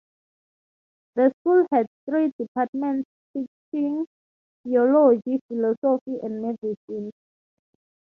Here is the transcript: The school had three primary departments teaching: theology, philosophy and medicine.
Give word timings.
The 1.13 1.31
school 1.41 1.63
had 1.71 1.85
three 2.09 2.31
primary 2.31 2.31
departments 2.39 3.07
teaching: 3.71 4.07
theology, 4.65 5.39
philosophy 5.47 6.17
and 6.23 6.41
medicine. 6.41 7.11